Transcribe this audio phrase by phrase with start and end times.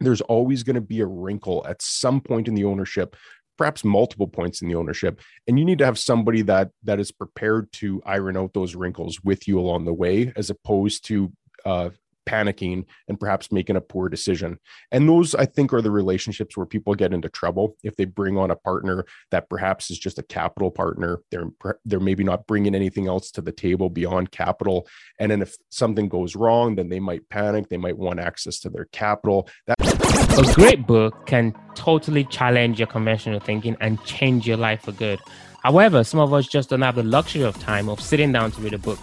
[0.00, 3.16] there's always going to be a wrinkle at some point in the ownership
[3.56, 7.12] perhaps multiple points in the ownership and you need to have somebody that that is
[7.12, 11.30] prepared to iron out those wrinkles with you along the way as opposed to
[11.66, 11.90] uh,
[12.30, 14.58] panicking and perhaps making a poor decision.
[14.92, 18.38] And those, I think, are the relationships where people get into trouble if they bring
[18.38, 21.20] on a partner that perhaps is just a capital partner.
[21.30, 21.50] They're
[21.84, 24.86] they're maybe not bringing anything else to the table beyond capital.
[25.18, 27.68] And then if something goes wrong, then they might panic.
[27.68, 29.48] They might want access to their capital.
[29.66, 29.76] That-
[30.38, 35.20] a great book can totally challenge your conventional thinking and change your life for good.
[35.62, 38.60] However, some of us just don't have the luxury of time of sitting down to
[38.60, 38.98] read a book.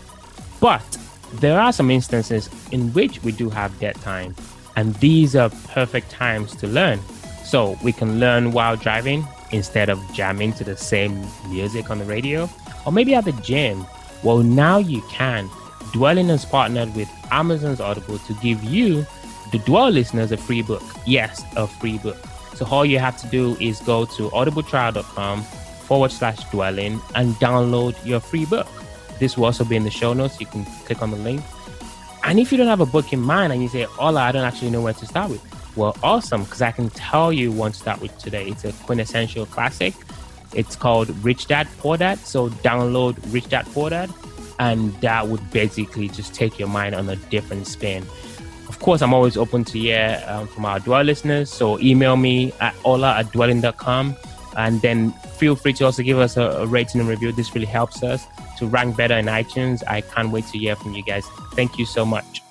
[0.60, 0.98] But
[1.34, 4.36] there are some instances in which we do have dead time,
[4.76, 7.00] and these are perfect times to learn.
[7.44, 12.06] So we can learn while driving instead of jamming to the same music on the
[12.06, 12.50] radio,
[12.86, 13.86] or maybe at the gym.
[14.24, 15.50] Well, now you can.
[15.94, 19.06] Dwelling has partnered with Amazon's Audible to give you,
[19.52, 20.84] the Dwell listeners, a free book.
[21.06, 22.18] Yes, a free book.
[22.56, 27.96] So all you have to do is go to audibletrial.com forward slash dwelling and download
[28.06, 28.68] your free book.
[29.20, 30.40] This will also be in the show notes.
[30.40, 31.42] You can click on the link.
[32.24, 34.44] And if you don't have a book in mind and you say, Ola, I don't
[34.44, 35.42] actually know where to start with,
[35.78, 38.48] well, awesome, because I can tell you one to start with today.
[38.50, 39.94] It's a quintessential classic.
[40.54, 42.20] It's called Rich Dad Poor Dad.
[42.20, 44.12] So download Rich Dad Poor Dad,
[44.60, 48.04] and that would basically just take your mind on a different spin.
[48.68, 51.50] Of course, I'm always open to hear um, from our Dwell listeners.
[51.50, 54.16] So email me at ola at dwelling.com
[54.58, 57.32] and then feel free to also give us a, a rating and review.
[57.32, 58.26] This really helps us
[58.58, 59.84] to rank better in iTunes.
[59.88, 61.26] I can't wait to hear from you guys.
[61.54, 62.42] Thank you so much.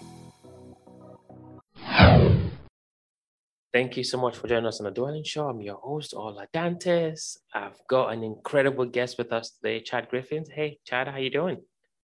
[3.72, 5.48] Thank you so much for joining us on the Dwelling Show.
[5.48, 7.36] I'm your host, Ola Danese.
[7.52, 10.48] I've got an incredible guest with us today, Chad Griffiths.
[10.48, 11.60] Hey, Chad, how you doing?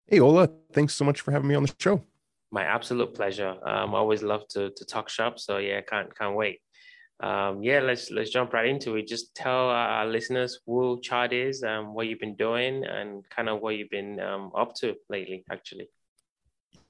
[0.07, 0.49] Hey, Ola.
[0.71, 2.01] Thanks so much for having me on the show.
[2.51, 3.57] My absolute pleasure.
[3.65, 5.37] Um, I always love to to talk shop.
[5.37, 6.61] So yeah, can't can't wait
[7.21, 9.07] um, yeah, let's let's jump right into it.
[9.07, 13.61] Just tell our listeners who Chad is, um, what you've been doing, and kind of
[13.61, 15.43] what you've been um, up to lately.
[15.51, 15.89] Actually.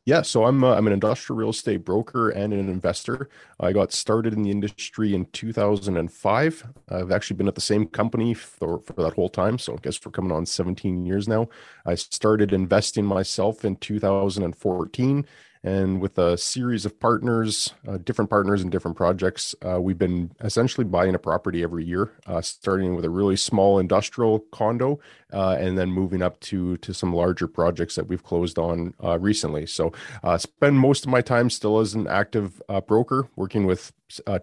[0.06, 3.30] Yeah, so I'm uh, I'm an industrial real estate broker and an investor.
[3.60, 6.68] I got started in the industry in 2005.
[6.90, 10.00] I've actually been at the same company for, for that whole time, so I guess
[10.04, 11.50] we're coming on 17 years now.
[11.86, 15.26] I started investing myself in 2014
[15.64, 20.32] and with a series of partners, uh, different partners and different projects, uh, we've been
[20.42, 25.00] essentially buying a property every year, uh, starting with a really small industrial condo,
[25.34, 29.20] uh, and then moving up to to some larger projects that we've closed on uh,
[29.20, 29.66] recently.
[29.66, 29.92] So,
[30.24, 33.92] uh, spend most of my time still as an active broker, working with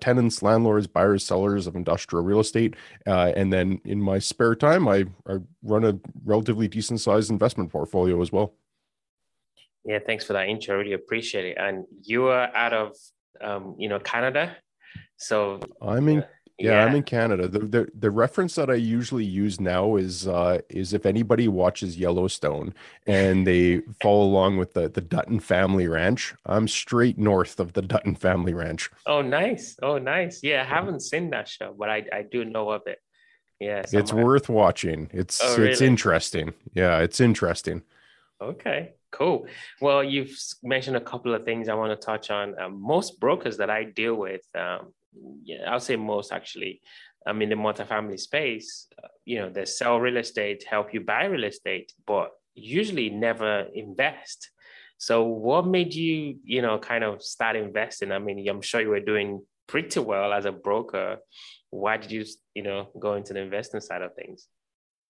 [0.01, 2.75] tenants, landlords, buyers, sellers of industrial real estate,
[3.07, 8.21] and then in my spare time, I, I run a relatively decent sized investment portfolio
[8.21, 8.55] as well.
[9.87, 10.75] Yeah, thanks for that intro.
[10.75, 11.57] I really appreciate it.
[11.59, 12.97] And you are out of,
[13.41, 14.57] um, you know, Canada.
[15.17, 16.25] So I'm in.
[16.59, 17.49] Yeah, yeah, I'm in Canada.
[17.49, 21.99] The, the the reference that I usually use now is uh is if anybody watches
[21.99, 22.73] Yellowstone
[23.07, 27.83] and they follow along with the the Dutton family ranch, I'm straight north of the
[27.83, 28.91] Dutton family ranch.
[29.05, 29.77] Oh nice.
[29.83, 30.41] Oh nice.
[30.43, 33.01] Yeah, I haven't seen that show, but I I do know of it.
[33.61, 33.83] Yeah.
[33.93, 35.11] It's worth watching.
[35.13, 35.73] It's oh, really?
[35.73, 36.55] it's interesting.
[36.73, 37.83] Yeah, it's interesting.
[38.41, 38.95] Okay.
[39.17, 39.47] Cool.
[39.81, 42.55] Well, you've mentioned a couple of things I want to touch on.
[42.61, 44.93] Um, most brokers that I deal with, um,
[45.43, 46.83] yeah, I'll say most actually,
[47.27, 48.89] I'm in the multifamily space.
[49.03, 53.61] Uh, you know, they sell real estate, help you buy real estate, but usually never
[53.73, 54.51] invest.
[54.99, 58.13] So, what made you, you know, kind of start investing?
[58.13, 61.17] I mean, I'm sure you were doing pretty well as a broker.
[61.71, 64.47] Why did you, you know, go into the investing side of things?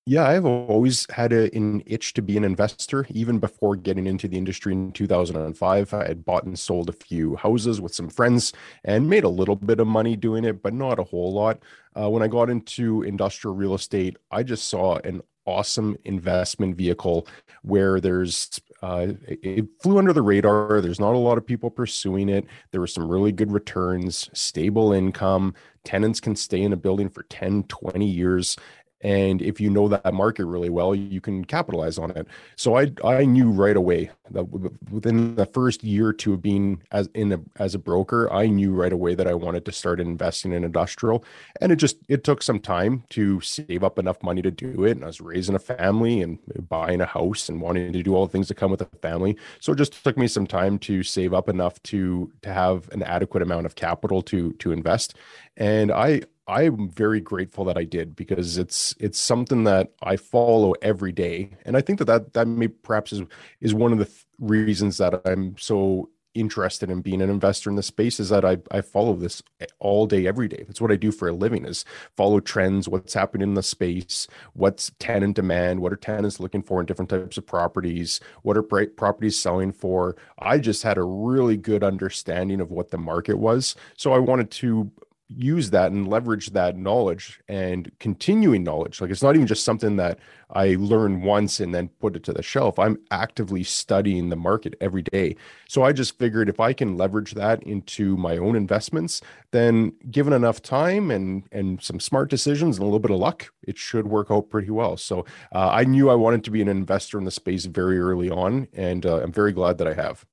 [0.09, 3.07] Yeah, I've always had a, an itch to be an investor.
[3.11, 7.35] Even before getting into the industry in 2005, I had bought and sold a few
[7.35, 8.53] houses with some friends
[8.85, 11.59] and made a little bit of money doing it, but not a whole lot.
[12.01, 17.27] Uh, when I got into industrial real estate, I just saw an awesome investment vehicle
[17.63, 20.81] where there's uh, it flew under the radar.
[20.81, 22.47] There's not a lot of people pursuing it.
[22.71, 25.55] There were some really good returns, stable income.
[25.83, 28.57] Tenants can stay in a building for 10, 20 years
[29.03, 32.27] and if you know that market really well you can capitalize on it.
[32.57, 34.45] So i i knew right away that
[34.91, 38.47] within the first year or two of being as in a, as a broker i
[38.47, 41.25] knew right away that i wanted to start investing in industrial.
[41.61, 44.93] And it just it took some time to save up enough money to do it.
[44.93, 46.39] And i was raising a family and
[46.69, 49.37] buying a house and wanting to do all the things that come with a family.
[49.61, 53.03] So it just took me some time to save up enough to to have an
[53.03, 55.15] adequate amount of capital to to invest.
[55.57, 60.73] And i I'm very grateful that I did because it's it's something that I follow
[60.81, 63.23] every day, and I think that that that may perhaps is
[63.61, 67.77] is one of the th- reasons that I'm so interested in being an investor in
[67.77, 70.65] the space is that I, I follow this eh, all day every day.
[70.67, 71.85] That's what i do for a living is
[72.17, 76.81] follow trends what's happening in the space what's tenant demand what are tenants looking for
[76.81, 80.17] in different types of properties what are properties selling for.
[80.39, 84.51] I just had a really good understanding of what the market was so i wanted
[84.51, 84.91] to
[85.29, 89.01] use that and leverage that knowledge and continuing knowledge.
[89.01, 90.19] Like it's not even just something that
[90.51, 92.79] I learn once and then put it to the shelf.
[92.79, 95.37] I'm actively studying the market every day.
[95.69, 99.21] So I just figured if I can leverage that into my own investments,
[99.51, 103.53] then given enough time and and some smart decisions and a little bit of luck,
[103.63, 104.97] it should work out pretty well.
[104.97, 108.31] So uh, I knew I wanted to be an investor in the space very early
[108.31, 110.25] on, and uh, I'm very glad that I have.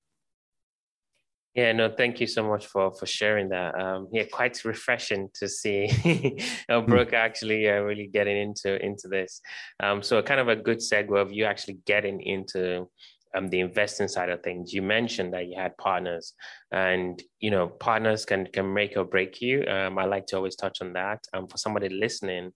[1.56, 3.80] Yeah, no, thank you so much for for sharing that.
[3.80, 5.88] Um, yeah, quite refreshing to see
[6.70, 6.86] hmm.
[6.86, 9.40] Brooke actually uh, really getting into into this.
[9.80, 12.88] Um, so kind of a good segue of you actually getting into
[13.36, 14.74] um, the investing side of things.
[14.74, 16.34] You mentioned that you had partners,
[16.72, 19.64] and you know partners can can make or break you.
[19.66, 21.20] Um, I like to always touch on that.
[21.34, 22.52] Um, for somebody listening,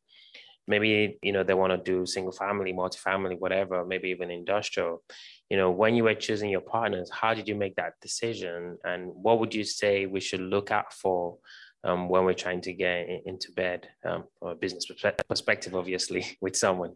[0.68, 5.04] maybe you know they want to do single family, multifamily, whatever, maybe even industrial
[5.50, 8.78] you know when you were choosing your partners how did you make that decision?
[8.84, 11.38] And what would you say we should look out for
[11.84, 16.56] um, when we're trying to get into bed um, from a business perspective obviously with
[16.56, 16.94] someone?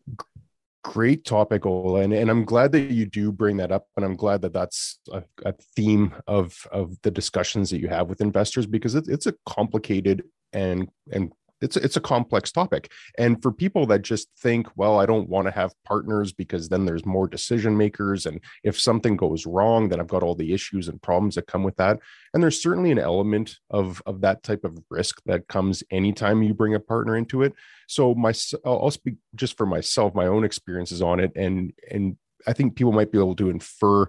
[0.84, 4.16] Great topic Ola, and, and i'm glad that you do bring that up and i'm
[4.16, 8.66] glad that that's a, a theme of of the discussions that you have with investors
[8.66, 10.24] because it, it's a complicated
[10.54, 11.32] and and
[11.62, 12.92] it's it's a complex topic.
[13.18, 16.86] And for people that just think well i don't want to have partners because then
[16.86, 20.88] there's more decision makers and if something goes wrong then i've got all the issues
[20.88, 22.00] and problems that come with that.
[22.34, 26.54] And there's certainly an element of of that type of risk that comes anytime you
[26.54, 27.54] bring a partner into it.
[27.88, 28.34] So my
[28.66, 32.18] i'll speak just for myself my own experiences on it and and
[32.48, 34.08] i think people might be able to infer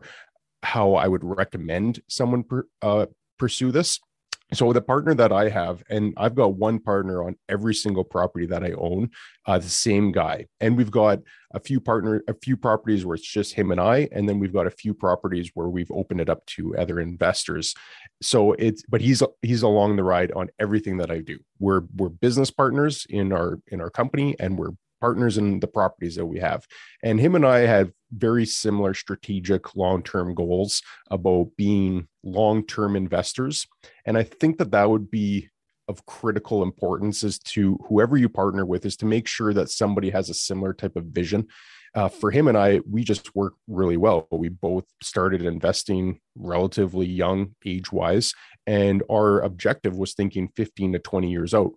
[0.62, 3.06] how i would recommend someone per, uh,
[3.38, 3.98] pursue this
[4.52, 8.46] so the partner that i have and i've got one partner on every single property
[8.46, 9.10] that i own
[9.46, 10.46] uh, the same guy.
[10.60, 11.20] And we've got
[11.54, 14.52] a few partner a few properties where it's just him and i and then we've
[14.52, 17.74] got a few properties where we've opened it up to other investors.
[18.22, 21.38] So it's but he's he's along the ride on everything that i do.
[21.58, 26.14] We're we're business partners in our in our company and we're partners in the properties
[26.14, 26.64] that we have.
[27.02, 32.96] And him and I have very similar strategic long term goals about being long term
[32.96, 33.66] investors.
[34.04, 35.48] And I think that that would be
[35.88, 40.10] of critical importance is to whoever you partner with is to make sure that somebody
[40.10, 41.48] has a similar type of vision.
[41.94, 44.26] Uh, for him and I, we just work really well.
[44.30, 48.32] We both started investing relatively young age wise,
[48.66, 51.72] and our objective was thinking 15 to 20 years out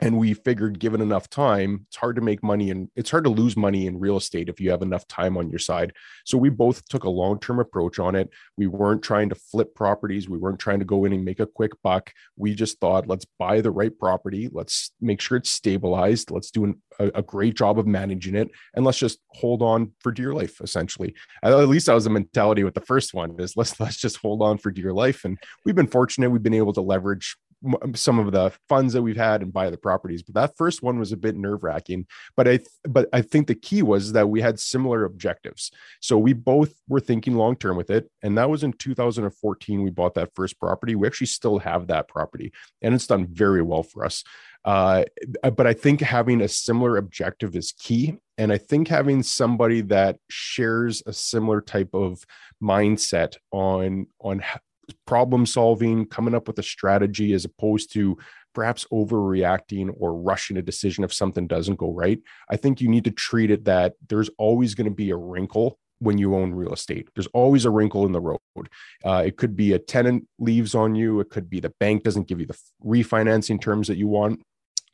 [0.00, 3.30] and we figured given enough time it's hard to make money and it's hard to
[3.30, 5.92] lose money in real estate if you have enough time on your side.
[6.24, 8.28] So we both took a long-term approach on it.
[8.56, 10.28] We weren't trying to flip properties.
[10.28, 12.12] We weren't trying to go in and make a quick buck.
[12.36, 14.48] We just thought let's buy the right property.
[14.52, 16.30] Let's make sure it's stabilized.
[16.30, 19.92] Let's do an, a, a, great job of managing it and let's just hold on
[20.00, 21.14] for dear life essentially.
[21.42, 24.42] At least that was the mentality with the first one is let's let's just hold
[24.42, 26.30] on for dear life and we've been fortunate.
[26.30, 27.36] We've been able to leverage
[27.94, 30.22] some of the funds that we've had and buy the properties.
[30.22, 32.06] But that first one was a bit nerve wracking.
[32.36, 35.70] But I, th- but I think the key was that we had similar objectives.
[36.00, 39.82] So we both were thinking long term with it, and that was in 2014.
[39.82, 40.94] We bought that first property.
[40.94, 42.52] We actually still have that property,
[42.82, 44.24] and it's done very well for us.
[44.64, 45.04] Uh,
[45.42, 48.16] but I think having a similar objective is key.
[48.38, 52.24] And I think having somebody that shares a similar type of
[52.62, 54.42] mindset on on
[55.06, 58.18] problem solving, coming up with a strategy as opposed to
[58.54, 62.20] perhaps overreacting or rushing a decision if something doesn't go right.
[62.48, 65.78] I think you need to treat it that there's always going to be a wrinkle
[65.98, 67.08] when you own real estate.
[67.14, 68.38] There's always a wrinkle in the road.
[69.04, 72.28] Uh, it could be a tenant leaves on you, it could be the bank doesn't
[72.28, 74.42] give you the refinancing terms that you want.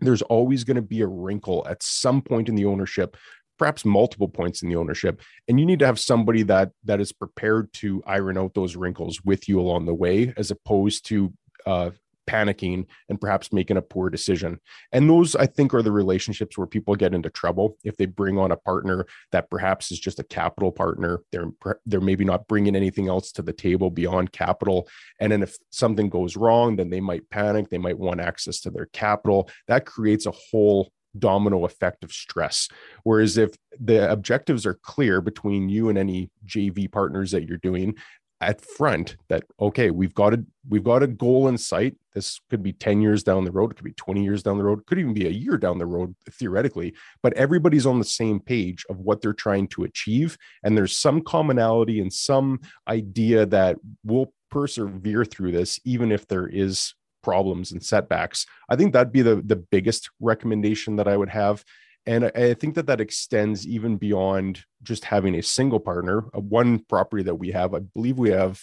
[0.00, 3.16] There's always going to be a wrinkle at some point in the ownership
[3.60, 7.12] perhaps multiple points in the ownership and you need to have somebody that that is
[7.12, 11.30] prepared to iron out those wrinkles with you along the way as opposed to
[11.66, 11.90] uh,
[12.26, 14.60] panicking and perhaps making a poor decision.
[14.92, 18.38] And those i think are the relationships where people get into trouble if they bring
[18.38, 21.20] on a partner that perhaps is just a capital partner.
[21.32, 21.50] They're
[21.84, 24.88] they're maybe not bringing anything else to the table beyond capital.
[25.18, 28.70] And then if something goes wrong then they might panic they might want access to
[28.70, 29.50] their capital.
[29.66, 32.68] That creates a whole domino effect of stress.
[33.02, 37.94] Whereas if the objectives are clear between you and any JV partners that you're doing
[38.42, 42.62] at front that okay we've got a we've got a goal in sight this could
[42.62, 44.98] be 10 years down the road it could be 20 years down the road could
[44.98, 48.98] even be a year down the road theoretically but everybody's on the same page of
[48.98, 55.24] what they're trying to achieve and there's some commonality and some idea that we'll persevere
[55.24, 58.46] through this, even if there is problems and setbacks.
[58.68, 61.64] I think that'd be the the biggest recommendation that I would have.
[62.06, 66.24] And I, think that that extends even beyond just having a single partner.
[66.34, 68.58] Uh, one property that we have, I believe we have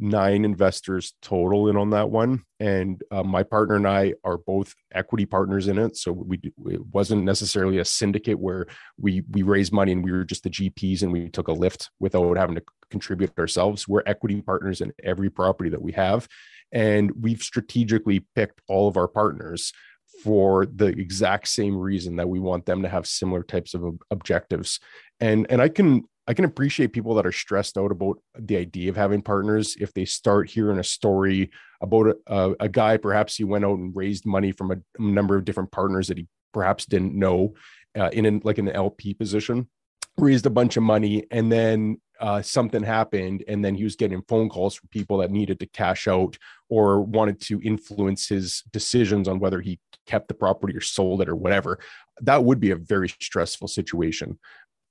[0.00, 4.74] nine investors total in on that one and uh, my partner and i are both
[4.92, 8.66] equity partners in it so we it wasn't necessarily a syndicate where
[8.96, 11.90] we we raised money and we were just the gps and we took a lift
[12.00, 16.26] without having to contribute ourselves we're equity partners in every property that we have
[16.72, 19.72] and we've strategically picked all of our partners
[20.22, 24.80] for the exact same reason that we want them to have similar types of objectives.
[25.20, 28.88] And and i can I can appreciate people that are stressed out about the idea
[28.88, 31.50] of having partners if they start hearing a story
[31.80, 35.44] about a, a guy perhaps he went out and raised money from a, number of
[35.44, 37.54] different partners that he perhaps didn't know
[37.98, 39.68] uh, in an, like an LP position
[40.20, 44.22] raised a bunch of money and then uh, something happened and then he was getting
[44.28, 46.36] phone calls from people that needed to cash out
[46.68, 51.28] or wanted to influence his decisions on whether he kept the property or sold it
[51.28, 51.78] or whatever
[52.20, 54.38] that would be a very stressful situation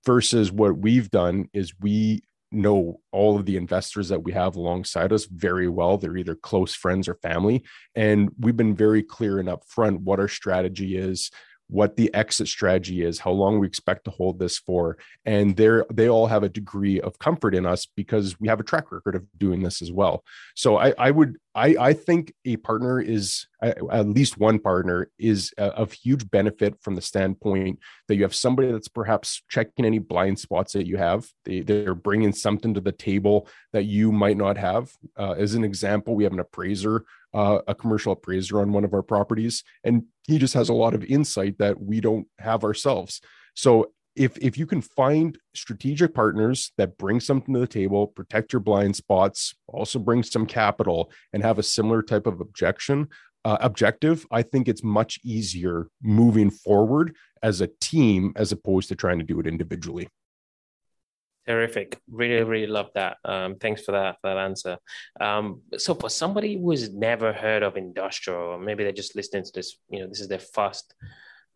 [0.05, 5.13] versus what we've done is we know all of the investors that we have alongside
[5.13, 5.97] us very well.
[5.97, 7.63] They're either close friends or family.
[7.95, 11.29] And we've been very clear and upfront what our strategy is,
[11.69, 14.97] what the exit strategy is, how long we expect to hold this for.
[15.25, 18.63] And they're they all have a degree of comfort in us because we have a
[18.63, 20.23] track record of doing this as well.
[20.55, 25.53] So I, I would I, I think a partner is at least one partner is
[25.57, 30.39] of huge benefit from the standpoint that you have somebody that's perhaps checking any blind
[30.39, 31.27] spots that you have.
[31.45, 34.91] They, they're bringing something to the table that you might not have.
[35.17, 38.93] Uh, as an example, we have an appraiser, uh, a commercial appraiser on one of
[38.93, 43.21] our properties, and he just has a lot of insight that we don't have ourselves.
[43.55, 48.51] So if if you can find strategic partners that bring something to the table protect
[48.53, 53.07] your blind spots also bring some capital and have a similar type of objection
[53.45, 58.95] uh, objective i think it's much easier moving forward as a team as opposed to
[58.95, 60.07] trying to do it individually
[61.47, 61.99] terrific.
[62.11, 63.17] Really really love that.
[63.25, 64.77] Um, thanks for that for that answer.
[65.19, 69.51] Um, so for somebody who's never heard of industrial or maybe they're just listening to
[69.53, 70.93] this you know this is their first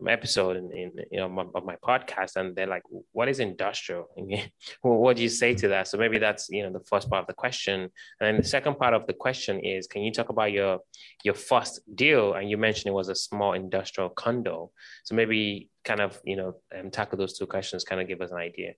[0.08, 4.08] episode in, in you know my, of my podcast and they're like what is industrial?
[4.82, 5.88] What do you say to that?
[5.88, 7.82] So maybe that's you know the first part of the question.
[7.82, 10.80] And then the second part of the question is can you talk about your
[11.24, 12.34] your first deal?
[12.34, 14.72] And you mentioned it was a small industrial condo.
[15.04, 18.32] So maybe kind of you know um, tackle those two questions kind of give us
[18.32, 18.74] an idea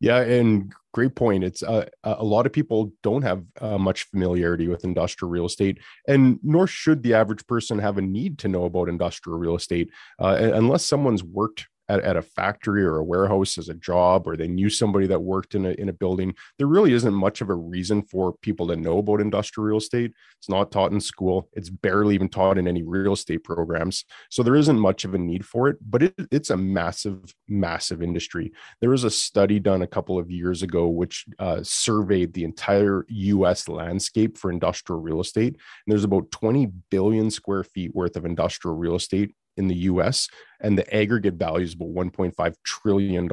[0.00, 1.44] yeah, and great point.
[1.44, 5.78] It's uh, a lot of people don't have uh, much familiarity with industrial real estate,
[6.06, 9.90] and nor should the average person have a need to know about industrial real estate
[10.18, 14.36] uh, unless someone's worked at, at a factory or a warehouse as a job or
[14.36, 17.50] they knew somebody that worked in a, in a building there really isn't much of
[17.50, 20.12] a reason for people to know about industrial real estate.
[20.38, 21.48] It's not taught in school.
[21.52, 24.04] It's barely even taught in any real estate programs.
[24.30, 28.02] So there isn't much of a need for it but it, it's a massive massive
[28.02, 28.52] industry.
[28.80, 33.04] There was a study done a couple of years ago which uh, surveyed the entire
[33.08, 35.54] us landscape for industrial real estate.
[35.54, 40.28] And there's about 20 billion square feet worth of industrial real estate in the US,
[40.60, 43.28] and the aggregate value is about $1.5 trillion.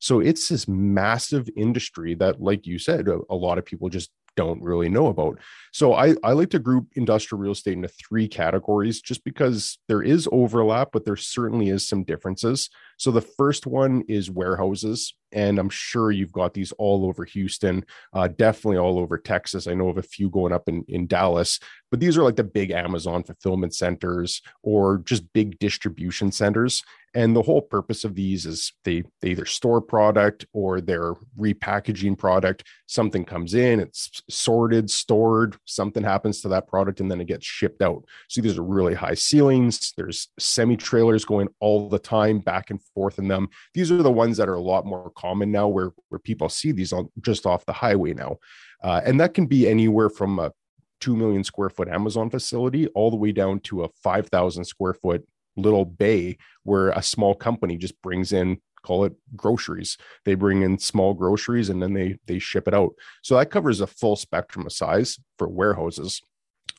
[0.00, 4.10] So it's this massive industry that, like you said, a, a lot of people just
[4.38, 5.36] don't really know about.
[5.72, 10.00] So I, I like to group industrial real estate into three categories just because there
[10.00, 12.70] is overlap, but there certainly is some differences.
[12.98, 15.12] So the first one is warehouses.
[15.32, 19.66] And I'm sure you've got these all over Houston, uh, definitely all over Texas.
[19.66, 21.58] I know of a few going up in, in Dallas,
[21.90, 26.84] but these are like the big Amazon fulfillment centers or just big distribution centers.
[27.18, 32.16] And the whole purpose of these is they, they either store product or they're repackaging
[32.16, 32.62] product.
[32.86, 37.44] Something comes in, it's sorted, stored, something happens to that product, and then it gets
[37.44, 38.04] shipped out.
[38.28, 39.94] So these are really high ceilings.
[39.96, 43.48] There's semi trailers going all the time back and forth in them.
[43.74, 46.70] These are the ones that are a lot more common now where, where people see
[46.70, 48.36] these on just off the highway now.
[48.80, 50.52] Uh, and that can be anywhere from a
[51.00, 55.26] 2 million square foot Amazon facility all the way down to a 5,000 square foot
[55.58, 59.98] little bay where a small company just brings in call it groceries.
[60.24, 62.94] They bring in small groceries and then they they ship it out.
[63.22, 66.22] So that covers a full spectrum of size for warehouses.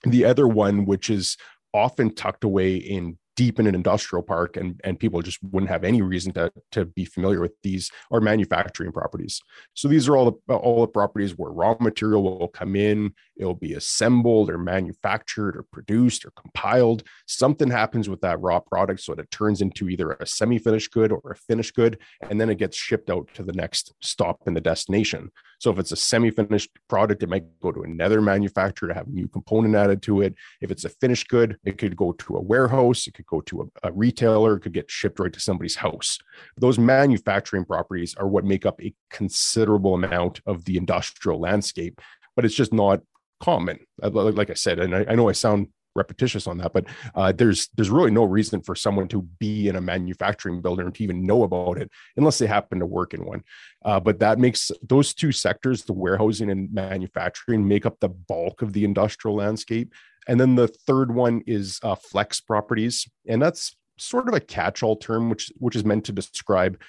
[0.04, 1.38] The other one which is
[1.74, 5.86] often tucked away in deep in an industrial park and, and people just wouldn't have
[5.86, 9.40] any reason to, to be familiar with these are manufacturing properties.
[9.76, 13.56] So these are all the all the properties where raw material will come in, it'll
[13.56, 17.04] be assembled or manufactured or produced or compiled.
[17.28, 21.32] Something happens with that raw product so it turns into either a semi-finished good or
[21.32, 21.98] a finished good,
[22.30, 25.32] and then it gets shipped out to the next stop in the destination.
[25.60, 29.12] So if it's a semi-finished product, it might go to another manufacturer to have a
[29.12, 30.36] new component added to it.
[30.62, 33.70] If it's a finished good, it could go to a warehouse, it could go to
[33.84, 36.18] a, a retailer, it could get shipped right to somebody's house.
[36.58, 42.02] Those manufacturing properties are what make up a considerable amount of the industrial landscape,
[42.36, 43.02] but it's just not
[43.40, 43.80] common.
[44.02, 45.68] Like I said, and I, I know I sound
[46.00, 46.86] repetitious on that, but
[47.20, 50.92] uh, there's there's really no reason for someone to be in a manufacturing building or
[50.92, 53.42] to even know about it unless they happen to work in one.
[53.88, 58.62] Uh, but that makes those two sectors, the warehousing and manufacturing, make up the bulk
[58.62, 59.94] of the industrial landscape.
[60.28, 64.98] And then the third one is uh, flex properties, and that's sort of a catch-all
[64.98, 66.80] term, which which is meant to describe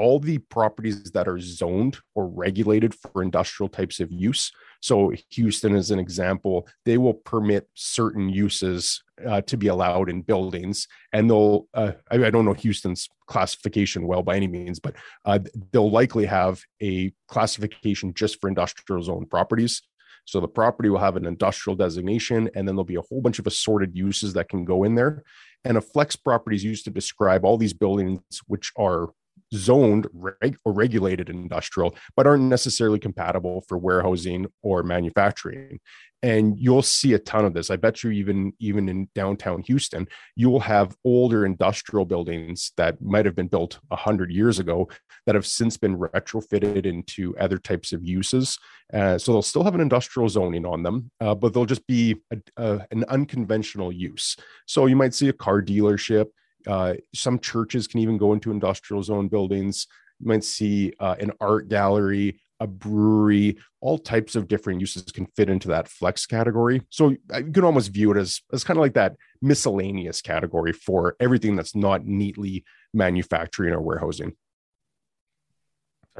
[0.00, 4.50] all the properties that are zoned or regulated for industrial types of use.
[4.80, 10.22] So, Houston, as an example, they will permit certain uses uh, to be allowed in
[10.22, 14.96] buildings, and they'll, uh, I, I, don't know Houston's classification well by any means, but
[15.26, 15.38] uh,
[15.72, 19.82] they'll likely have a classification just for industrial zone properties.
[20.24, 23.38] So, the property will have an industrial designation, and then there'll be a whole bunch
[23.38, 25.22] of assorted uses that can go in there.
[25.64, 29.10] And a flex property is used to describe all these buildings which are
[29.54, 35.80] zoned reg- or regulated industrial, but aren't necessarily compatible for warehousing or manufacturing.
[36.22, 37.70] And you'll see a ton of this.
[37.70, 43.00] I bet you even even in downtown Houston, you will have older industrial buildings that
[43.00, 44.90] might have been built a hundred years ago
[45.24, 48.58] that have since been retrofitted into other types of uses.
[48.92, 52.16] Uh, so they'll still have an industrial zoning on them, uh, but they'll just be
[52.30, 54.36] a, a, an unconventional use.
[54.66, 56.26] So you might see a car dealership
[56.66, 59.86] uh, some churches can even go into industrial zone buildings.
[60.18, 65.26] You might see uh, an art gallery, a brewery, all types of different uses can
[65.34, 66.82] fit into that flex category.
[66.90, 70.72] So uh, you can almost view it as, as kind of like that miscellaneous category
[70.72, 74.32] for everything that's not neatly manufacturing or warehousing.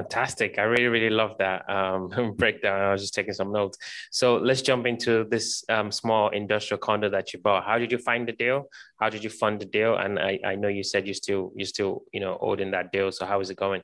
[0.01, 0.59] Fantastic.
[0.59, 2.81] I really, really love that um, breakdown.
[2.81, 3.77] I was just taking some notes.
[4.11, 7.65] So let's jump into this um, small industrial condo that you bought.
[7.65, 8.65] How did you find the deal?
[8.99, 9.97] How did you fund the deal?
[9.97, 12.93] And I, I know you said you still you still you know owed in that
[12.93, 13.13] deal.
[13.13, 13.83] So how is it going?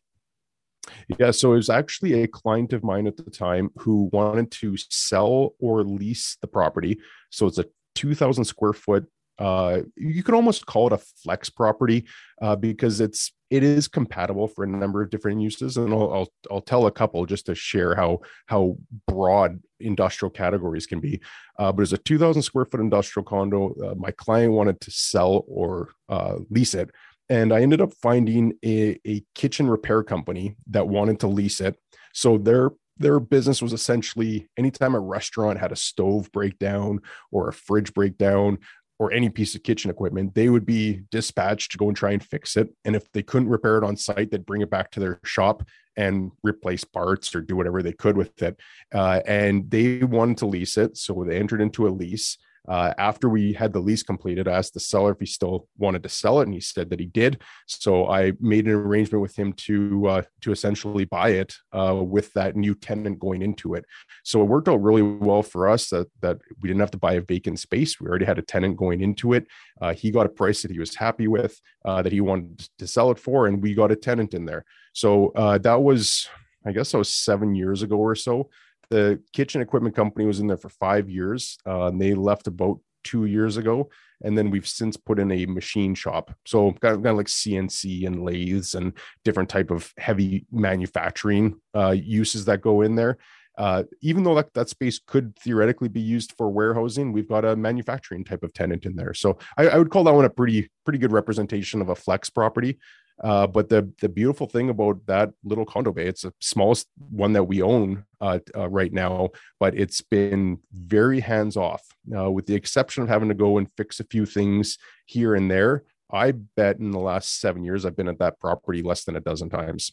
[1.19, 4.75] Yeah, so it was actually a client of mine at the time who wanted to
[4.79, 6.99] sell or lease the property.
[7.31, 9.07] So it's a 2,000 square foot
[9.39, 12.07] uh, you could almost call it a flex property
[12.41, 16.29] uh, because it's it is compatible for a number of different uses, and I'll, I'll,
[16.51, 21.21] I'll tell a couple just to share how how broad industrial categories can be.
[21.59, 23.75] Uh, but it's a 2,000 square foot industrial condo.
[23.75, 26.91] Uh, my client wanted to sell or uh, lease it,
[27.29, 31.79] and I ended up finding a, a kitchen repair company that wanted to lease it.
[32.13, 37.53] So their their business was essentially anytime a restaurant had a stove breakdown or a
[37.53, 38.59] fridge breakdown
[38.99, 42.25] or any piece of kitchen equipment, they would be dispatched to go and try and
[42.25, 42.71] fix it.
[42.85, 45.63] And if they couldn't repair it on site, they'd bring it back to their shop
[45.97, 48.59] and replace parts or do whatever they could with it.
[48.95, 50.97] Uh, and they wanted to lease it.
[50.97, 52.39] So they entered into a lease.
[52.69, 56.03] Uh, after we had the lease completed, I asked the seller if he still wanted
[56.03, 57.43] to sell it, and he said that he did.
[57.67, 62.33] So I made an arrangement with him to uh, to essentially buy it uh, with
[62.35, 63.85] that new tenant going into it.
[64.25, 67.15] So it worked out really well for us that that we didn't have to buy
[67.15, 68.01] a vacant space.
[68.01, 69.47] We already had a tenant going into it.
[69.81, 72.87] Uh, he got a price that he was happy with, uh, that he wanted to
[72.87, 74.65] sell it for, and we got a tenant in there.
[74.93, 76.29] So uh, that was,
[76.67, 78.49] I guess, that was seven years ago or so
[78.91, 81.59] the kitchen equipment company was in there for five years.
[81.67, 83.89] Uh, and they left about two years ago.
[84.23, 86.35] And then we've since put in a machine shop.
[86.47, 88.93] So kind of, like CNC and lathes and
[89.25, 93.19] different type of heavy manufacturing uh, uses that go in there.
[93.57, 97.57] Uh, even though that, that space could theoretically be used for warehousing, we've got a
[97.57, 99.15] manufacturing type of tenant in there.
[99.15, 102.29] So I, I would call that one a pretty pretty good representation of a flex
[102.31, 102.79] property.
[103.25, 107.33] Uh, but the the beautiful thing about that little condo bay, it's the smallest one
[107.33, 111.83] that we own uh, uh, right now, but it's been very hands off,
[112.15, 115.51] uh, with the exception of having to go and fix a few things here and
[115.51, 115.85] there.
[116.13, 119.21] I bet in the last seven years I've been at that property less than a
[119.21, 119.93] dozen times.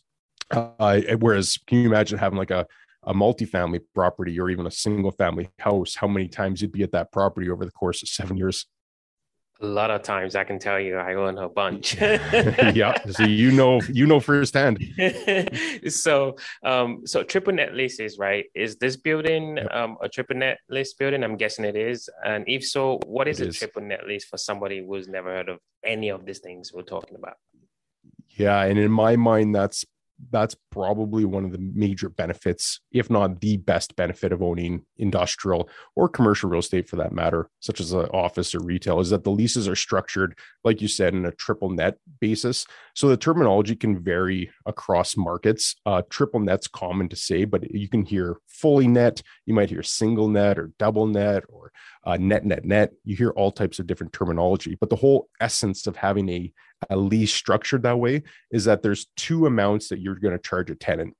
[0.51, 2.67] Uh, whereas, can you imagine having like a
[3.05, 5.95] a multifamily property or even a single family house?
[5.95, 8.65] How many times you'd be at that property over the course of seven years?
[9.61, 11.95] A lot of times, I can tell you, I own a bunch.
[12.01, 14.83] yeah, so you know, you know firsthand.
[15.87, 16.35] so,
[16.65, 18.45] um, so triple net leases, right?
[18.55, 19.71] Is this building yep.
[19.71, 21.23] um, a triple net lease building?
[21.23, 22.09] I'm guessing it is.
[22.25, 23.59] And if so, what is it a is.
[23.59, 27.15] triple net lease for somebody who's never heard of any of these things we're talking
[27.15, 27.37] about?
[28.31, 29.85] Yeah, and in my mind, that's
[30.31, 35.69] that's probably one of the major benefits, if not the best benefit of owning industrial
[35.95, 39.23] or commercial real estate for that matter, such as an office or retail, is that
[39.23, 42.65] the leases are structured, like you said, in a triple net basis.
[42.95, 45.75] So the terminology can vary across markets.
[45.85, 49.83] Uh, triple net's common to say, but you can hear fully net, you might hear
[49.83, 51.71] single net or double net or
[52.05, 52.91] uh, net, net, net.
[53.03, 56.51] You hear all types of different terminology, but the whole essence of having a,
[56.89, 60.69] a lease structured that way is that there's two amounts that you're going to charge
[60.69, 61.15] a tenant.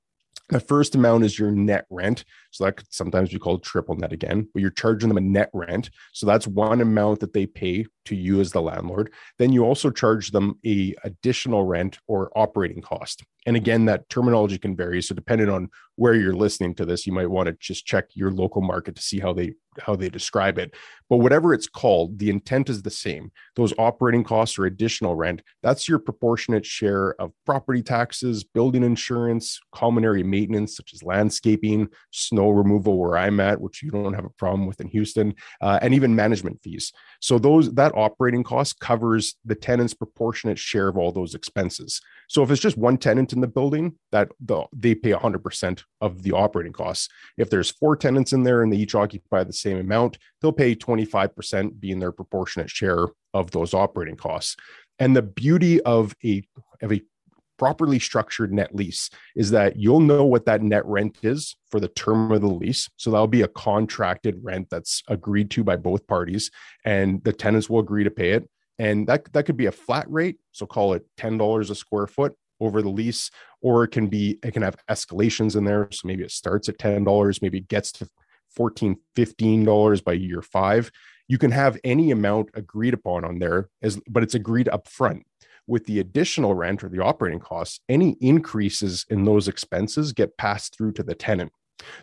[0.48, 2.24] The first amount is your net rent.
[2.54, 5.50] So that could sometimes be called triple net again, but you're charging them a net
[5.52, 5.90] rent.
[6.12, 9.12] So that's one amount that they pay to you as the landlord.
[9.40, 13.24] Then you also charge them a additional rent or operating cost.
[13.44, 15.02] And again, that terminology can vary.
[15.02, 18.30] So depending on where you're listening to this, you might want to just check your
[18.30, 20.72] local market to see how they how they describe it.
[21.10, 23.32] But whatever it's called, the intent is the same.
[23.56, 29.60] Those operating costs or additional rent, that's your proportionate share of property taxes, building insurance,
[29.72, 34.24] common area maintenance such as landscaping, snow removal where I'm at, which you don't have
[34.24, 36.92] a problem with in Houston, uh, and even management fees.
[37.20, 42.00] So those that operating cost covers the tenant's proportionate share of all those expenses.
[42.28, 46.22] So if it's just one tenant in the building, that the, they pay 100% of
[46.22, 47.08] the operating costs.
[47.36, 50.74] If there's four tenants in there and they each occupy the same amount, they'll pay
[50.74, 54.56] 25% being their proportionate share of those operating costs.
[54.98, 56.44] And the beauty of a
[56.80, 57.02] of a
[57.58, 61.88] properly structured net lease is that you'll know what that net rent is for the
[61.88, 62.88] term of the lease.
[62.96, 66.50] So that'll be a contracted rent that's agreed to by both parties,
[66.84, 68.48] and the tenants will agree to pay it.
[68.78, 70.38] And that, that could be a flat rate.
[70.52, 74.52] So call it $10 a square foot over the lease, or it can be, it
[74.52, 75.88] can have escalations in there.
[75.92, 78.08] So maybe it starts at $10, maybe it gets to
[78.54, 80.90] 14 $15 by year five.
[81.28, 85.24] You can have any amount agreed upon on there as but it's agreed up front
[85.66, 90.76] with the additional rent or the operating costs, any increases in those expenses get passed
[90.76, 91.52] through to the tenant.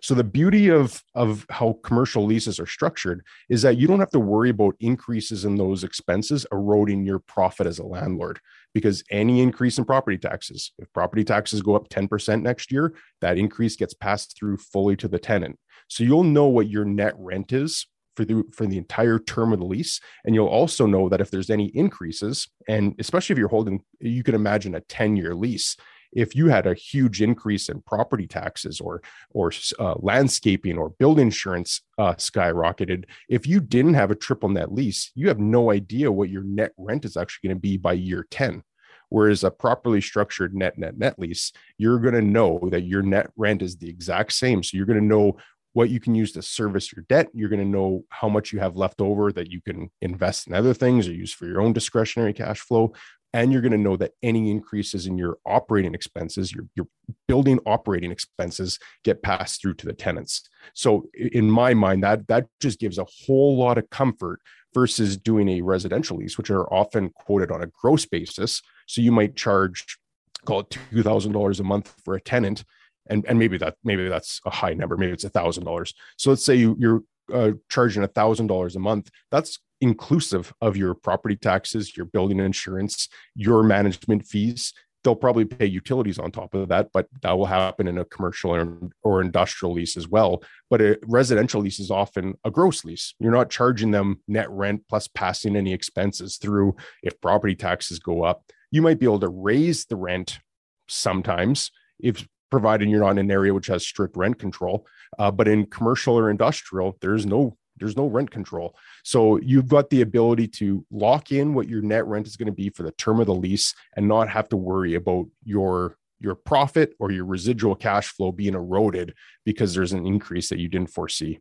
[0.02, 4.12] So the beauty of of how commercial leases are structured is that you don't have
[4.12, 8.40] to worry about increases in those expenses eroding your profit as a landlord
[8.74, 13.38] because any increase in property taxes, if property taxes go up 10% next year, that
[13.38, 15.58] increase gets passed through fully to the tenant.
[15.88, 19.60] So you'll know what your net rent is for the for the entire term of
[19.60, 23.48] the lease and you'll also know that if there's any increases and especially if you're
[23.48, 25.78] holding you can imagine a 10 year lease
[26.14, 31.28] if you had a huge increase in property taxes or or uh, landscaping or building
[31.28, 36.12] insurance uh, skyrocketed if you didn't have a triple net lease you have no idea
[36.12, 38.64] what your net rent is actually going to be by year 10
[39.12, 43.30] Whereas a properly structured net net net lease, you're going to know that your net
[43.36, 44.64] rent is the exact same.
[44.64, 45.36] So you're going to know
[45.74, 47.30] what you can use to service your debt.
[47.34, 50.54] You're going to know how much you have left over that you can invest in
[50.54, 52.94] other things or use for your own discretionary cash flow.
[53.34, 56.88] And you're going to know that any increases in your operating expenses, your, your
[57.30, 60.50] building operating expenses get passed through to the tenants.
[60.74, 64.42] So in my mind, that that just gives a whole lot of comfort
[64.74, 68.62] versus doing a residential lease, which are often quoted on a gross basis.
[68.86, 69.98] So you might charge
[70.44, 72.66] call it two thousand dollars a month for a tenant
[73.12, 75.94] and and maybe that maybe that's a high number maybe it's a thousand dollars.
[76.18, 80.78] So let's say you, you're uh, charging a thousand dollars a month that's inclusive of
[80.78, 84.74] your property taxes your building insurance your management fees.
[85.04, 88.52] They'll probably pay utilities on top of that but that will happen in a commercial
[88.52, 90.44] or, or industrial lease as well.
[90.70, 93.16] But a residential lease is often a gross lease.
[93.20, 98.24] You're not charging them net rent plus passing any expenses through if property taxes go
[98.24, 98.44] up.
[98.70, 100.40] You might be able to raise the rent
[100.88, 104.86] sometimes if provided you're not in an area which has strict rent control.
[105.18, 108.76] Uh, but in commercial or industrial, there's no there's no rent control.
[109.04, 112.52] So you've got the ability to lock in what your net rent is going to
[112.52, 116.36] be for the term of the lease and not have to worry about your your
[116.36, 120.92] profit or your residual cash flow being eroded because there's an increase that you didn't
[120.92, 121.40] foresee.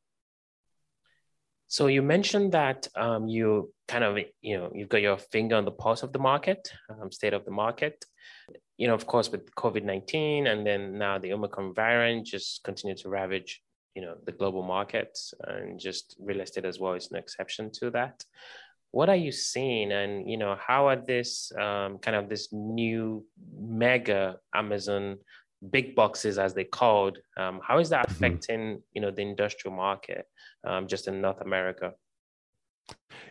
[1.68, 5.64] So you mentioned that um, you kind of, you know, you've got your finger on
[5.64, 8.04] the pulse of the market, um, state of the market.
[8.80, 12.96] You know, of course, with COVID nineteen, and then now the Omicron variant just continue
[12.96, 13.62] to ravage,
[13.94, 17.90] you know, the global markets, and just real estate as well is no exception to
[17.90, 18.16] that.
[18.90, 23.26] What are you seeing, and you know, how are this um, kind of this new
[23.54, 25.18] mega Amazon
[25.68, 28.24] big boxes as they called um, how is that mm-hmm.
[28.24, 30.24] affecting you know the industrial market
[30.66, 31.92] um, just in north america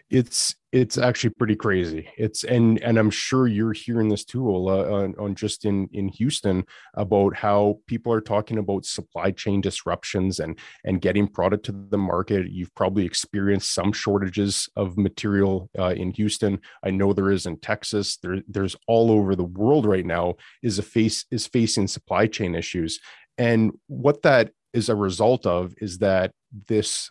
[0.10, 2.08] it's it's actually pretty crazy.
[2.18, 6.08] It's and and i'm sure you're hearing this too uh, on, on just in in
[6.10, 6.64] houston
[6.96, 11.98] about how people are talking about supply chain disruptions and and getting product to the
[11.98, 12.50] market.
[12.52, 16.60] You've probably experienced some shortages of material uh, in houston.
[16.84, 18.18] I know there is in texas.
[18.18, 22.56] There there's all over the world right now is a face is facing supply chain
[22.56, 23.00] issues.
[23.38, 26.32] And what that is a result of is that
[26.68, 27.10] this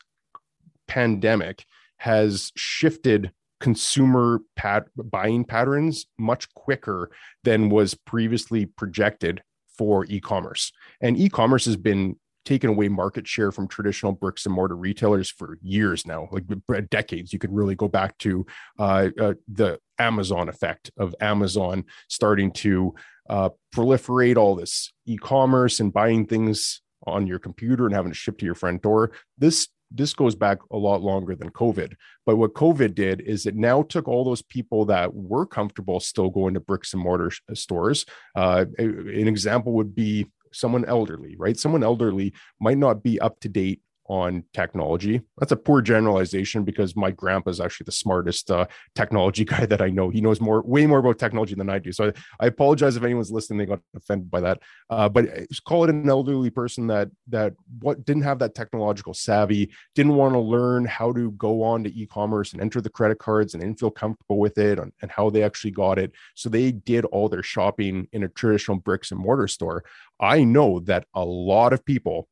[0.89, 1.65] pandemic
[1.99, 7.11] has shifted consumer pat- buying patterns much quicker
[7.45, 9.43] than was previously projected
[9.77, 10.73] for e-commerce.
[11.01, 15.59] And e-commerce has been taken away market share from traditional bricks and mortar retailers for
[15.61, 16.45] years now, like
[16.89, 17.33] decades.
[17.33, 18.47] You could really go back to
[18.79, 22.95] uh, uh, the Amazon effect of Amazon starting to
[23.29, 28.39] uh, proliferate all this e-commerce and buying things on your computer and having to ship
[28.39, 29.13] to your front door.
[29.37, 31.94] This this goes back a lot longer than COVID.
[32.27, 36.31] But what COVID did is it now took all those people that were comfortable still
[36.31, 38.05] going to bricks and mortar uh, stores.
[38.35, 41.59] Uh, an example would be someone elderly, right?
[41.59, 45.21] Someone elderly might not be up to date on technology.
[45.38, 49.83] That's a poor generalization because my grandpa is actually the smartest uh, technology guy that
[49.83, 50.09] I know.
[50.09, 51.92] He knows more, way more about technology than I do.
[51.92, 54.62] So I, I apologize if anyone's listening, they got offended by that.
[54.88, 55.27] Uh, but
[55.66, 60.35] call it an elderly person that that what didn't have that technological savvy, didn't want
[60.35, 63.79] to learn how to go on to e-commerce and enter the credit cards and didn't
[63.79, 66.12] feel comfortable with it and, and how they actually got it.
[66.35, 69.85] So they did all their shopping in a traditional bricks and mortar store.
[70.21, 72.29] I know that a lot of people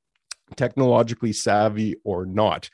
[0.54, 2.70] technologically savvy or not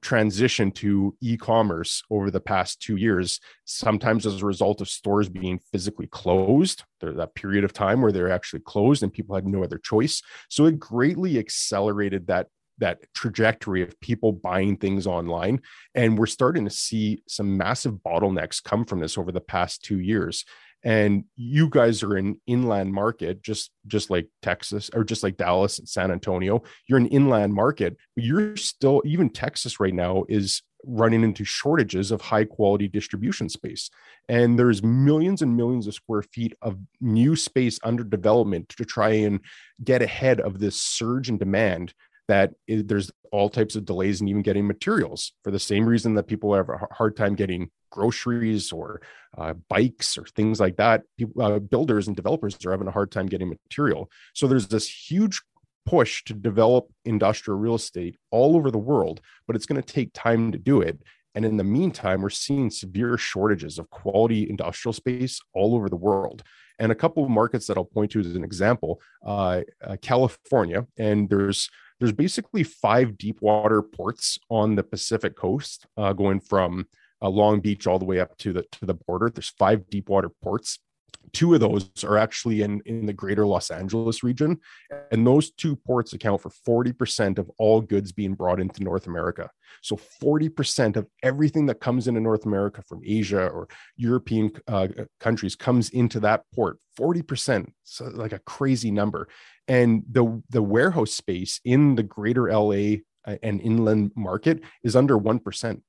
[0.00, 5.60] transition to e-commerce over the past two years sometimes as a result of stores being
[5.70, 9.64] physically closed there's that period of time where they're actually closed and people had no
[9.64, 10.22] other choice.
[10.48, 15.60] So it greatly accelerated that that trajectory of people buying things online.
[15.94, 20.00] And we're starting to see some massive bottlenecks come from this over the past two
[20.00, 20.46] years
[20.82, 25.78] and you guys are an inland market just just like texas or just like dallas
[25.78, 30.62] and san antonio you're an inland market but you're still even texas right now is
[30.84, 33.90] running into shortages of high quality distribution space.
[34.28, 39.10] And there's millions and millions of square feet of new space under development to try
[39.10, 39.40] and
[39.82, 41.94] get ahead of this surge in demand
[42.30, 46.14] that is, there's all types of delays in even getting materials for the same reason
[46.14, 49.00] that people have a hard time getting groceries or
[49.36, 51.02] uh, bikes or things like that.
[51.18, 54.10] People, uh, builders and developers are having a hard time getting material.
[54.34, 55.40] So there's this huge
[55.86, 60.12] push to develop industrial real estate all over the world, but it's going to take
[60.12, 61.00] time to do it.
[61.34, 65.96] And in the meantime, we're seeing severe shortages of quality industrial space all over the
[65.96, 66.42] world.
[66.78, 70.86] And a couple of markets that I'll point to as an example, uh, uh California,
[70.98, 71.68] and there's
[72.00, 76.86] there's basically five deep water ports on the Pacific coast, uh, going from
[77.22, 79.30] uh, Long Beach all the way up to the to the border.
[79.30, 80.78] There's five deep water ports.
[81.32, 84.58] Two of those are actually in in the greater Los Angeles region,
[85.12, 89.48] and those two ports account for 40% of all goods being brought into North America.
[89.82, 94.88] So 40% of everything that comes into North America from Asia or European uh,
[95.20, 96.78] countries comes into that port.
[96.98, 99.28] 40%, so like a crazy number
[99.70, 105.16] and the the warehouse space in the greater LA uh, and inland market is under
[105.16, 105.80] 1%.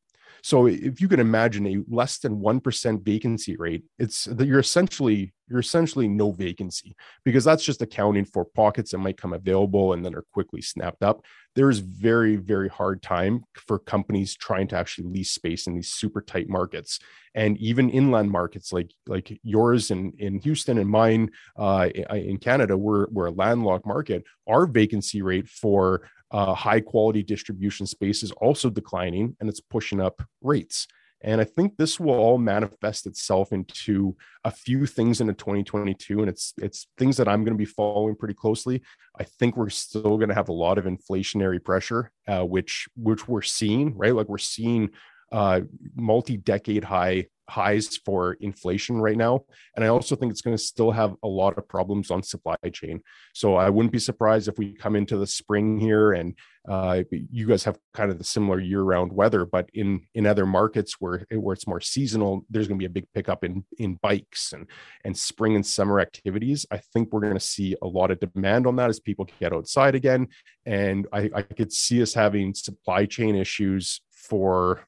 [0.43, 5.34] So if you can imagine a less than 1% vacancy rate, it's that you're essentially
[5.51, 10.04] you're essentially no vacancy because that's just accounting for pockets that might come available and
[10.04, 11.25] then are quickly snapped up.
[11.56, 16.21] There's very, very hard time for companies trying to actually lease space in these super
[16.21, 16.99] tight markets.
[17.36, 22.77] And even inland markets like like yours in, in Houston and mine uh, in Canada,
[22.77, 24.23] we're, we're a landlocked market.
[24.47, 30.00] Our vacancy rate for uh, high quality distribution space is also declining and it's pushing
[30.00, 30.88] up rates.
[31.24, 36.20] And I think this will all manifest itself into a few things into 2022.
[36.20, 38.82] And it's it's things that I'm going to be following pretty closely.
[39.20, 43.28] I think we're still going to have a lot of inflationary pressure, uh, which which
[43.28, 44.15] we're seeing, right?
[44.15, 44.89] Like we're seeing
[45.32, 45.62] uh,
[45.96, 49.42] multi-decade high highs for inflation right now.
[49.76, 52.56] And I also think it's going to still have a lot of problems on supply
[52.72, 53.02] chain.
[53.34, 56.34] So I wouldn't be surprised if we come into the spring here and
[56.70, 60.98] uh, you guys have kind of the similar year-round weather, but in in other markets
[61.00, 64.54] where where it's more seasonal, there's going to be a big pickup in in bikes
[64.54, 64.68] and
[65.04, 66.66] and spring and summer activities.
[66.70, 69.54] I think we're going to see a lot of demand on that as people get
[69.54, 70.28] outside again,
[70.66, 74.82] and I, I could see us having supply chain issues for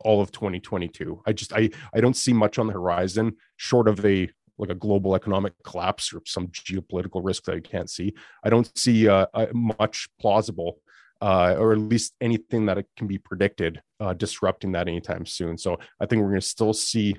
[0.00, 1.22] all of 2022.
[1.26, 4.74] I just I I don't see much on the horizon short of a like a
[4.74, 8.14] global economic collapse or some geopolitical risk that I can't see.
[8.42, 10.80] I don't see uh, much plausible
[11.20, 15.58] uh, or at least anything that can be predicted uh, disrupting that anytime soon.
[15.58, 17.16] So I think we're going to still see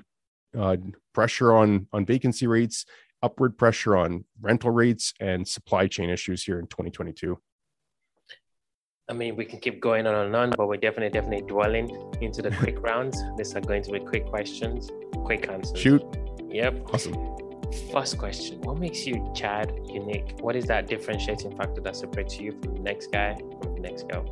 [0.58, 0.76] uh,
[1.12, 2.84] pressure on on vacancy rates,
[3.22, 7.38] upward pressure on rental rates, and supply chain issues here in 2022.
[9.10, 12.42] I mean, we can keep going on and on, but we're definitely, definitely dwelling into
[12.42, 13.20] the quick rounds.
[13.36, 14.88] These are going to be quick questions,
[15.24, 15.78] quick answers.
[15.80, 16.04] Shoot.
[16.48, 16.94] Yep.
[16.94, 17.14] Awesome.
[17.92, 20.34] First question What makes you, Chad, unique?
[20.40, 24.08] What is that differentiating factor that separates you from the next guy, from the next
[24.08, 24.24] girl?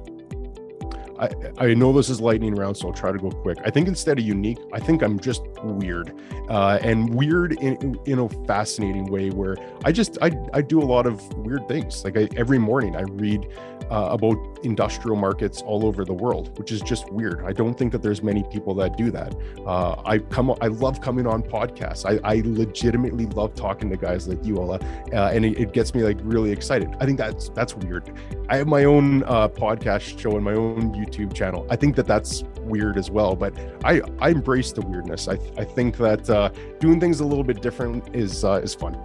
[1.18, 3.58] I, I know this is lightning round, so I'll try to go quick.
[3.64, 6.14] I think instead of unique, I think I'm just weird,
[6.48, 9.30] uh, and weird in in a fascinating way.
[9.30, 12.04] Where I just I I do a lot of weird things.
[12.04, 13.48] Like I, every morning, I read
[13.90, 17.44] uh, about industrial markets all over the world, which is just weird.
[17.44, 19.34] I don't think that there's many people that do that.
[19.66, 22.04] Uh, I come, I love coming on podcasts.
[22.04, 24.80] I, I legitimately love talking to guys like you, Ola,
[25.12, 26.88] uh, and it, it, gets me like really excited.
[27.00, 28.12] I think that's that's weird.
[28.48, 31.66] I have my own uh, podcast show and my own YouTube channel.
[31.70, 35.28] I think that that's weird as well, but I I embrace the weirdness.
[35.28, 38.96] I I think that uh, doing things a little bit different is uh, is fun.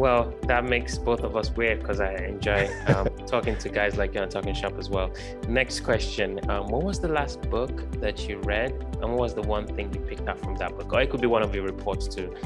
[0.00, 4.14] Well, that makes both of us weird because I enjoy um, talking to guys like
[4.14, 5.10] you on Talking Shop as well.
[5.46, 8.72] Next question um, What was the last book that you read?
[9.02, 10.90] And what was the one thing you picked up from that book?
[10.90, 12.34] Or it could be one of your reports too.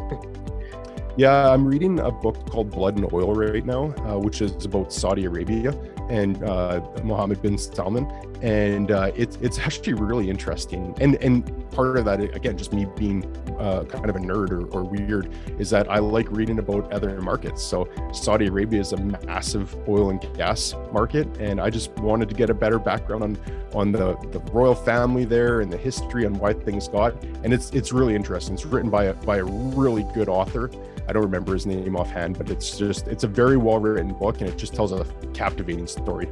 [1.16, 4.92] Yeah, I'm reading a book called Blood and Oil right now, uh, which is about
[4.92, 5.72] Saudi Arabia
[6.08, 8.10] and uh, Mohammed bin Salman,
[8.42, 10.94] and uh, it's it's actually really interesting.
[11.00, 13.24] And and part of that, again, just me being
[13.58, 17.20] uh, kind of a nerd or, or, weird, is that I like reading about other
[17.20, 17.62] markets.
[17.62, 22.34] So Saudi Arabia is a massive oil and gas market, and I just wanted to
[22.34, 23.38] get a better background on
[23.74, 27.22] on the the royal family there and the history and why things got.
[27.42, 28.54] And it's it's really interesting.
[28.54, 30.70] It's written by a by a really good author.
[31.06, 34.40] I don't remember his name offhand, but it's just it's a very well written book
[34.40, 36.28] and it just tells a captivating story.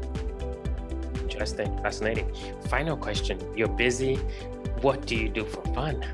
[1.20, 2.32] Interesting, fascinating.
[2.68, 4.16] Final question: You're busy.
[4.80, 6.04] What do you do for fun?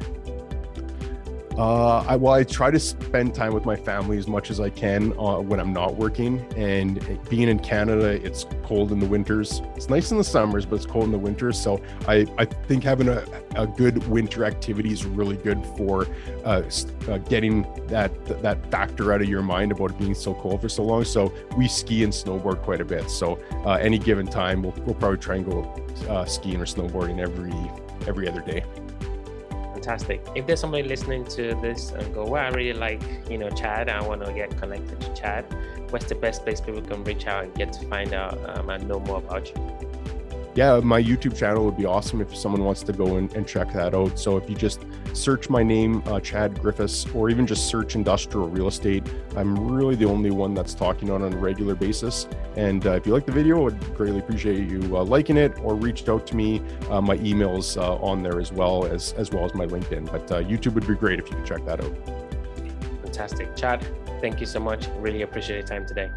[1.59, 4.71] Uh, I, well, I try to spend time with my family as much as I
[4.71, 6.47] can uh, when I'm not working.
[6.57, 9.61] And being in Canada, it's cold in the winters.
[9.75, 11.61] It's nice in the summers, but it's cold in the winters.
[11.61, 13.25] So I, I think having a,
[13.57, 16.07] a good winter activity is really good for
[16.45, 16.63] uh,
[17.09, 20.69] uh, getting that that factor out of your mind about it being so cold for
[20.69, 21.05] so long.
[21.05, 23.11] So we ski and snowboard quite a bit.
[23.11, 25.63] So uh, any given time, we'll, we'll probably try and go
[26.09, 27.53] uh, skiing or snowboarding every
[28.07, 28.63] every other day
[29.89, 30.21] fantastic.
[30.35, 33.89] If there's somebody listening to this and go, well, I really like, you know, Chad,
[33.89, 35.47] I want to get connected to Chad,
[35.91, 38.87] what's the best place people can reach out and get to find out um, and
[38.87, 39.88] know more about you?
[40.59, 43.73] Yeah, my YouTube channel would be awesome if someone wants to go and, and check
[43.75, 44.19] that out.
[44.19, 48.49] So if you just search my name, uh, Chad Griffiths, or even just search industrial
[48.49, 52.27] real estate, I'm really the only one that's talking on, on a regular basis.
[52.57, 55.77] And uh, if you like the video, I'd greatly appreciate you uh, liking it or
[55.77, 56.61] reached out to me.
[56.91, 60.11] Uh, my email's uh, on there as well as as well as my LinkedIn.
[60.11, 61.95] But uh, YouTube would be great if you could check that out.
[63.05, 63.87] Fantastic, Chad.
[64.21, 64.89] Thank you so much.
[64.97, 66.11] Really appreciate your time today.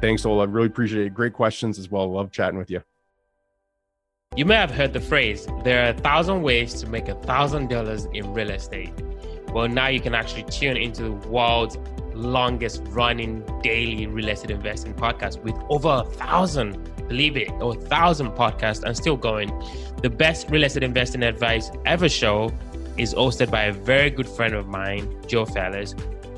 [0.00, 0.48] Thanks, Ola.
[0.48, 1.14] Really appreciate it.
[1.14, 2.10] Great questions as well.
[2.10, 2.82] Love chatting with you.
[4.34, 7.68] You may have heard the phrase, there are a thousand ways to make a thousand
[7.68, 8.90] dollars in real estate.
[9.52, 11.76] Well, now you can actually tune into the world's
[12.14, 17.80] longest running daily real estate investing podcast with over a thousand, believe it, or a
[17.82, 19.50] thousand podcasts and still going.
[20.00, 22.50] The best real estate investing advice ever show
[22.96, 25.94] is hosted by a very good friend of mine, Joe Fairless.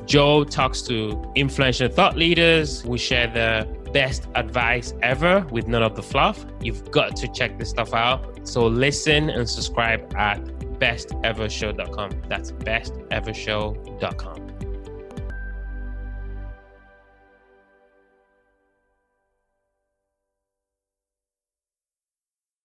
[0.07, 2.85] Joe talks to influential thought leaders.
[2.85, 6.45] We share the best advice ever with none of the fluff.
[6.61, 8.47] You've got to check this stuff out.
[8.47, 10.45] So listen and subscribe at
[10.79, 12.11] bestevershow.com.
[12.29, 14.44] That's bestevershow.com.